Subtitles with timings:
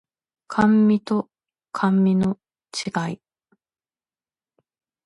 [0.47, 1.29] 甘味と
[1.71, 2.39] 甘味の
[2.73, 3.21] 違い